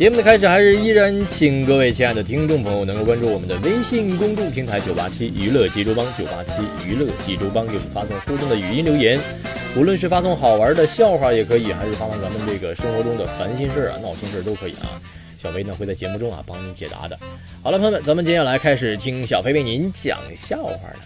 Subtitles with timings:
[0.00, 9.20] 节目的开始还是依然，请各位亲爱的听众朋友能够关注我们的微信公众平台九八七娱乐济州帮，九八七娱乐济州帮，给我们发送互动的语音留言。
[9.76, 14.88] 无论是发送好玩的笑话也可以，还是发送咱们这个生活中的烦心事儿啊、闹心事儿都可以啊。
[15.38, 17.14] 小飞呢会在节目中啊帮您解答的。
[17.62, 20.98] 好了，朋友们，咱们接下来开始听小飞为您讲笑话了。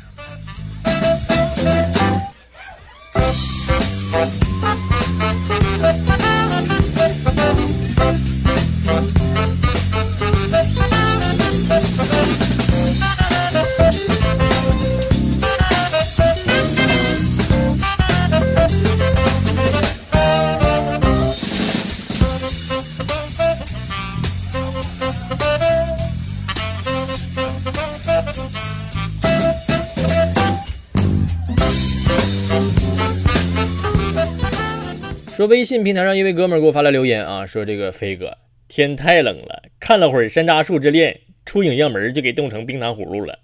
[35.47, 38.37] 微信平台上一位哥们儿给我发来留言啊，说这个飞哥
[38.69, 41.13] 天太冷了，看了会儿《山楂树之恋》，
[41.45, 43.41] 出影院门就给冻成冰糖葫芦了。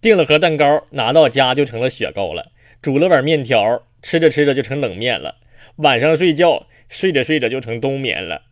[0.00, 2.52] 订了盒蛋糕，拿到家就成了雪糕了。
[2.82, 5.36] 煮了碗面条，吃着吃着就成冷面了。
[5.76, 8.42] 晚上睡觉，睡着睡着就成冬眠了。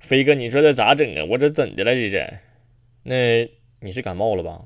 [0.00, 1.24] 飞哥，你说这咋整啊？
[1.30, 1.94] 我这怎的了？
[1.94, 2.38] 这是？
[3.04, 3.48] 那
[3.80, 4.62] 你是感冒了吧？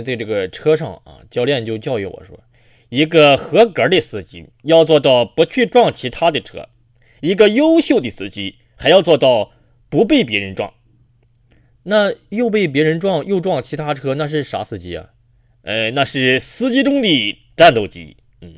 [0.00, 2.38] 在这个车上啊，教练就教育我说，
[2.88, 6.68] 一个合格的司机要做到不去撞其他的车，
[7.20, 9.50] 一个优秀的司机还要做到
[9.88, 10.72] 不被别人撞。
[11.84, 15.10] 那又被别人撞又撞其他车，那是啥司机啊？
[15.62, 18.16] 呃，那是司机中的战斗机。
[18.40, 18.54] 嗯。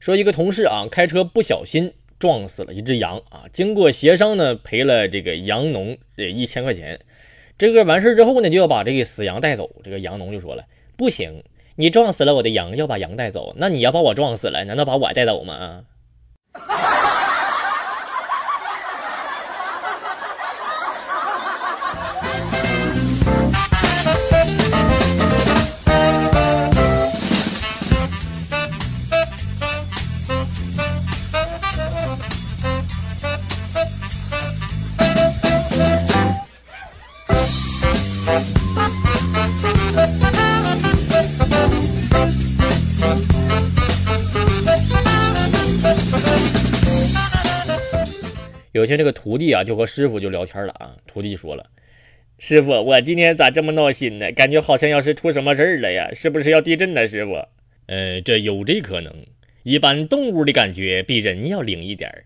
[0.00, 6.98] 说一个同事啊，开车不小心撞死了一只羊啊，经过协商呢，赔了这个羊农这一千块钱。
[7.58, 9.70] 这个完事之后呢，就要把这个死羊带走。
[9.84, 10.64] 这个羊农就说了
[10.96, 11.44] ：“不行，
[11.76, 15.84] 你撞死了我的羊，要把羊带走，那你要把我撞死了，难道把我带走吗？”。
[48.90, 50.96] 有天这个徒弟啊，就和师傅就聊天了啊。
[51.06, 51.64] 徒弟说了
[52.38, 54.32] ：“师傅，我今天咋这么闹心呢？
[54.32, 56.10] 感觉好像要是出什么事儿了呀？
[56.12, 57.06] 是不是要地震呢？
[57.06, 57.34] 师傅？
[57.86, 59.14] 呃，这有这可能。
[59.62, 62.24] 一般动物的感觉比人要灵一点儿。”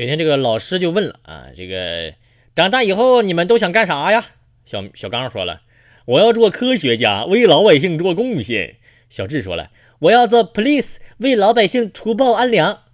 [0.00, 2.14] 有天这个老师就问了啊，这个
[2.54, 4.24] 长大以后你们都想干啥呀？
[4.64, 5.60] 小小刚说了，
[6.06, 8.76] 我要做科学家，为老百姓做贡献。
[9.10, 12.84] 小智说了，我要做 police，为老百姓除暴安良。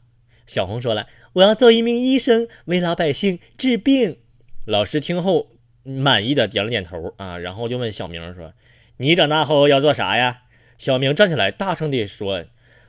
[0.48, 4.16] 小红说了，我要做一名医生，为老百姓治病。
[4.64, 5.52] 老师听后
[5.84, 8.52] 满意的点了点头啊，然后就问小明说
[8.98, 10.42] ：“你长大后要做啥呀？”
[10.76, 12.46] 小明站起来，大声地说：“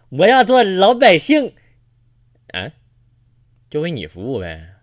[0.09, 1.53] 我要做老百姓。”
[2.49, 2.71] 哎，
[3.69, 4.76] 就为你服务呗。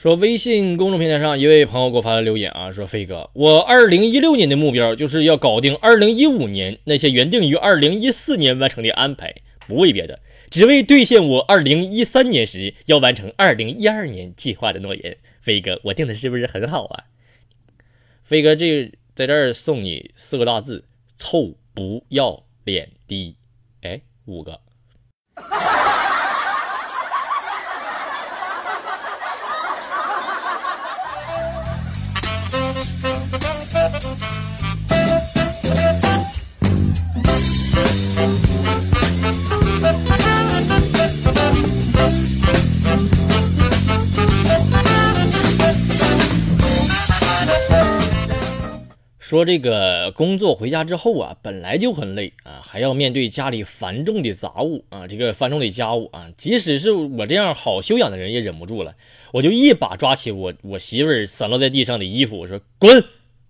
[0.00, 9.34] 说微信公众平台上一位朋友给我发的留言啊，说飞哥，我二零一六年的目标就是要搞定二零一五年那些原定于二零一四年完成的安排，
[9.68, 15.18] 不为别的，只为兑现我二零一三年时要完成二零一二年计划的诺言。
[15.42, 17.04] 飞哥，我定的是不是很好啊？
[18.24, 20.86] 飞哥，这在这儿送你四个大字：
[21.18, 23.36] 臭不要脸的。
[23.82, 24.60] 哎，五个。
[49.30, 58.96] 说这个工作回家之后啊，本来就很累啊，还要面对家里繁重的杂物啊，这个繁重的家务啊，即使是我这样好修养的人也忍不住了，
[59.32, 63.04] 我就一把抓起我我媳妇儿散落在地上的衣服，我说滚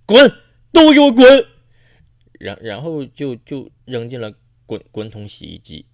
[0.04, 0.30] 滚，
[0.70, 1.46] 都给我滚，
[2.38, 4.34] 然然后就就扔进了
[4.66, 5.86] 滚滚筒洗衣机。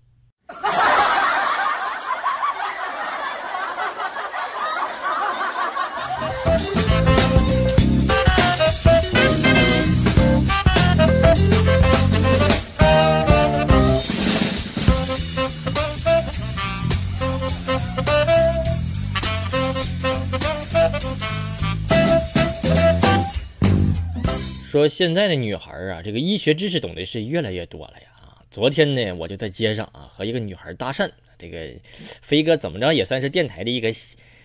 [24.76, 28.08] 说现在的女孩啊，这个医学知识懂得是越来越多了呀。
[28.50, 31.72] 昨天呢，我就在街上啊和一个女孩搭讪，这个
[32.20, 33.88] 飞哥怎么着也算是电台的一个，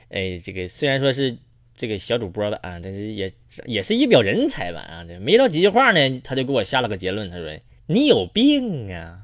[0.07, 1.38] 哎，这个虽然说是
[1.75, 3.30] 这个小主播吧啊，但是也
[3.66, 5.04] 也是一表人才吧啊。
[5.19, 9.19] 没聊几句话呢，他就给我下了个结论，他说你有病啊，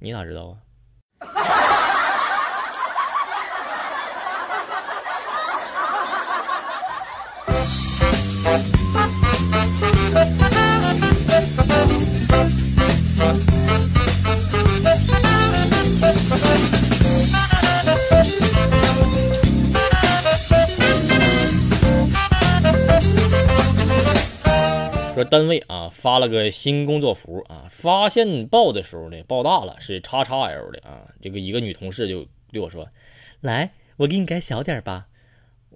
[0.00, 0.58] 你咋知道
[1.20, 1.30] 啊？
[25.14, 32.88] 说单位啊发了个新工作服啊，发现报的时候呢报大了是叉叉 L 的啊，这个一个女同事就对我说
[33.40, 35.06] ：“来，我给你改小点吧。”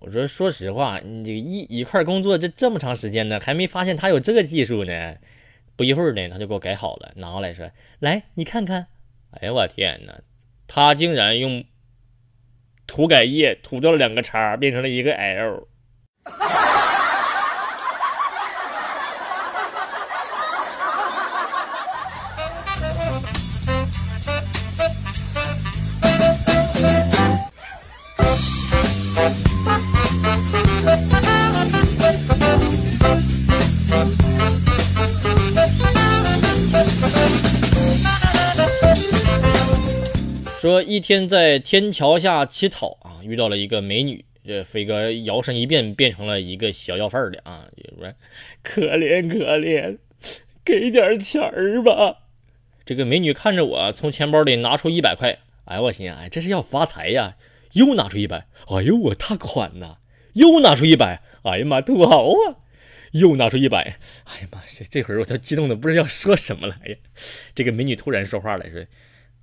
[0.01, 5.15] 我说：“说实话，你这一一块工作这这么长时间呢，还没发现他有这个技术呢。”
[5.77, 8.89] 不一会儿呢，他就给我改好了，拿过来说：“来，你看看。”
[9.31, 10.21] 哎呀，我天哪，
[10.67, 11.63] 他竟然用
[12.89, 15.69] 涂改液涂掉了两个叉，变成了一个 L。
[40.89, 47.69] 一天在天桥下乞讨啊，遇到了一个美女，这飞哥摇身一变变成了一个小要饭的啊，
[47.99, 48.15] 说
[48.63, 49.99] 可怜可怜，
[50.65, 52.21] 给点钱儿吧。
[52.87, 57.37] 这个美女看着我，从钱包里拿出一百块，哎，我心哎，这是要发财呀！
[57.73, 59.99] 又拿出一百，哎呦我大款呐！
[60.33, 62.65] 又拿出一百，哎呀妈，土豪啊！
[63.13, 66.77] 又拿出一百，哎呀妈，这这会儿我都激动的不知道要说什么了。
[66.87, 66.97] 哎呀，
[67.55, 68.87] 这个美女突然说话了，说。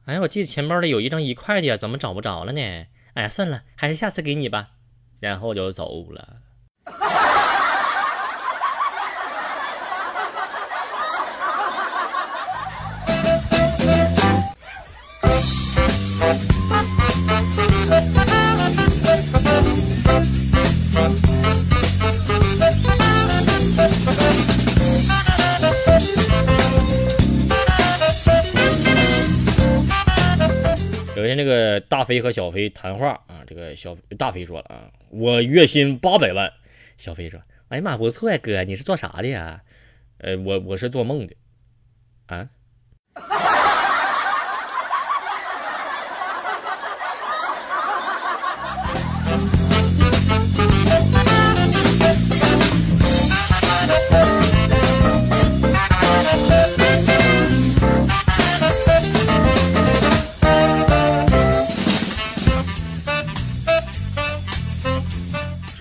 [0.05, 2.61] 哎，我记得钱包里有一张一块的呀，怎么找不着了呢？
[3.15, 4.69] 哎呀，算了，还是下次给你吧。
[5.19, 6.37] 然后就走了。
[32.05, 36.53] 飞和小飞谈话啊，这个小大飞说了啊，我月薪八百万。
[36.95, 39.61] 小飞说，哎呀妈，不错呀，哥，你是做啥的呀？
[40.19, 41.35] 呃，我我是做梦的，
[42.27, 42.49] 啊。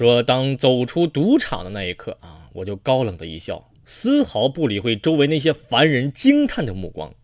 [0.05, 7.15] 说，当走出赌场的那一刻啊，我就高冷的一笑，丝毫不理会周围那些凡人惊叹的目光，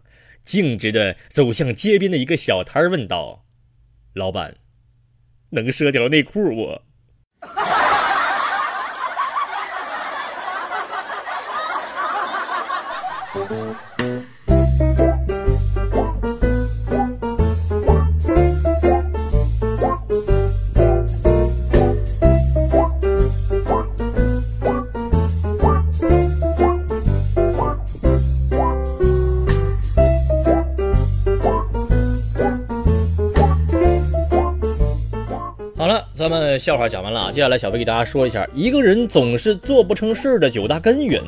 [0.44, 3.44] 径直的走向街边的一个小摊儿，问道
[4.14, 4.56] ：“老板，
[5.50, 6.80] 能赊条内裤不？”
[35.80, 41.22] 好了咱们笑话讲完了，接下来小飞给大家说一下，一个人总是做不成事的九大根源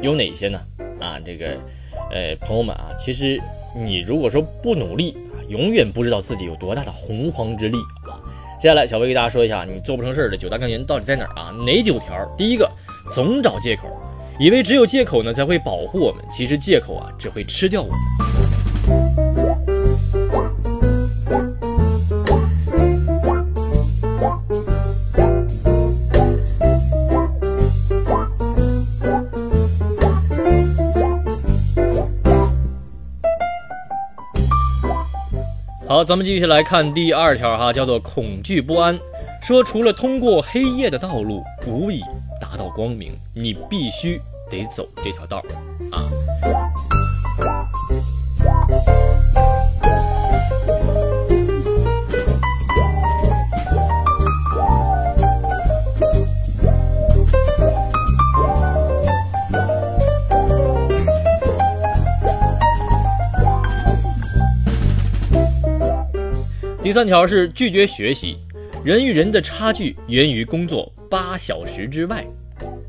[0.00, 0.60] 有哪些呢？
[1.00, 1.48] 啊，这个，
[2.12, 3.36] 呃，朋友们啊，其实
[3.74, 7.76] 你如果说不努力啊，永远不知道自己有多大的洪荒之力
[8.06, 8.14] 啊。
[8.60, 11.50] 接下来小飞给大家说一下，你做不成事的九大根源到底在哪儿啊？
[11.66, 12.16] 哪九条？
[12.38, 12.70] 第一个，
[13.12, 13.88] 总找借口，
[14.38, 18.43] 以为只有借口呢才会保护我们，其实借口啊只会吃掉我们。
[35.94, 38.98] 好，咱们继续来看第二条哈，叫做恐惧不安。
[39.40, 42.00] 说除了通过黑夜的道路无以
[42.40, 44.20] 达到光明，你必须
[44.50, 45.40] 得走这条道
[45.92, 46.02] 啊。
[66.94, 68.36] 第三条是拒绝学习，
[68.84, 72.24] 人与人的差距源于工作八小时之外。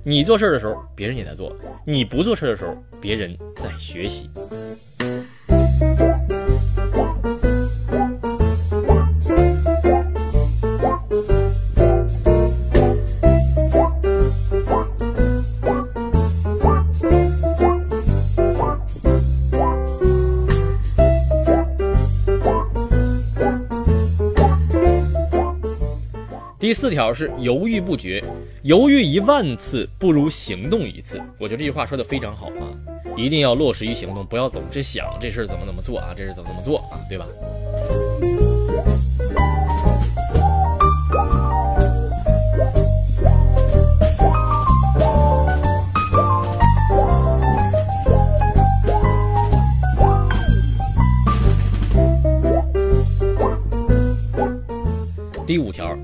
[0.04, 1.52] 你做事的时候，别人也在做；
[1.88, 4.30] 你不做事的时候，别人在学习。
[26.86, 28.24] 四条是犹豫不决，
[28.62, 31.20] 犹豫一万次不如行动一次。
[31.39, 32.70] 我觉得这句话说的非常好啊，
[33.18, 37.25] 一定要落实于行动，不要总是想这事怎么怎么做啊，这事怎么怎么做啊，对吧？
[55.48, 55.98] 第五条。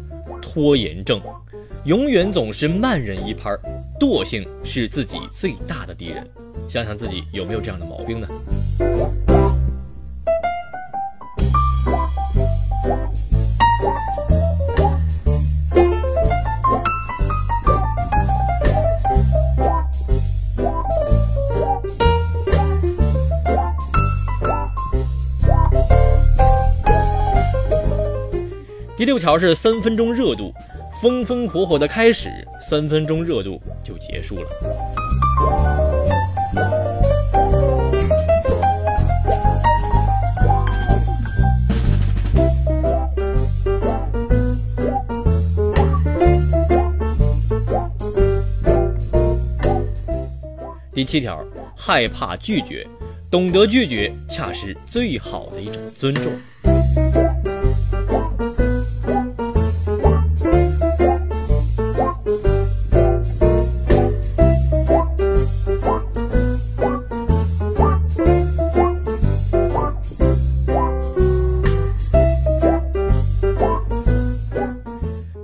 [0.54, 1.22] 拖延症，
[1.86, 3.50] 永远总是慢人一拍，
[3.98, 6.30] 惰性是自己最大的敌人。
[6.68, 8.28] 想想自己有没有这样的毛病呢？
[29.02, 30.54] 第六条是三分钟热度，
[31.02, 32.30] 风风火火的开始，
[32.62, 34.48] 三分钟热度就结束了。
[50.94, 51.44] 第七条，
[51.76, 52.86] 害怕拒绝，
[53.32, 56.32] 懂得拒绝，恰是最好的一种尊重。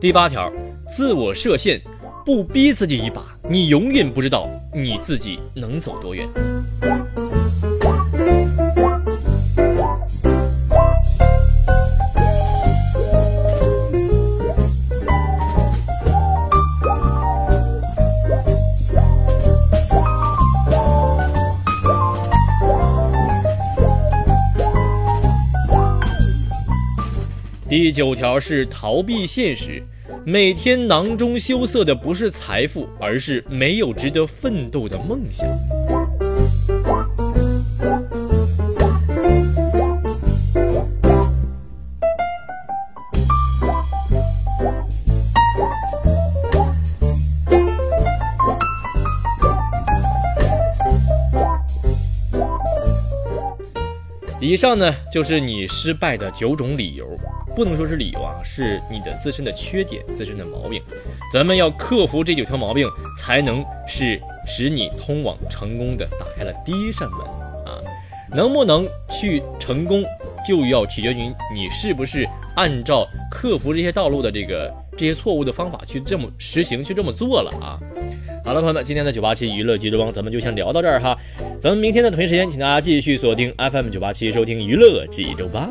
[0.07, 0.49] 第八条
[0.87, 1.81] 自我设限
[2.25, 6.25] 不逼自己一把你永远不知道你自己能走多远。
[27.67, 29.83] 第九条是逃避现实
[30.29, 35.47] 每天囊中羞涩的不是财富，而是没有值得奋斗的梦想。
[54.47, 57.05] 以上呢就是你失败的九种理由，
[57.53, 60.81] 不能说是理由啊，是你的自身的缺点、自身的毛病。
[61.33, 62.87] 咱们要克服这九条毛病，
[63.19, 67.19] 才能是使你通往成功的打开了第一扇门
[67.65, 67.81] 啊！
[68.33, 70.01] 能不能去成功，
[70.47, 72.25] 就要取决于你是不是
[72.55, 77.77] 按照克服这些道路的这个这些错误的方法去这么实行、去这么做了啊！
[78.45, 81.17] 好了，朋友们，今天的九八七娱乐记者帮咱们就先聊到这儿哈。
[81.59, 85.67] 咱们明天的同一时间，请大家继续锁定 FM 九八七收听娱乐济州吧。